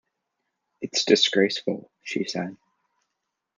[0.81, 2.57] "It's disgraceful," she said.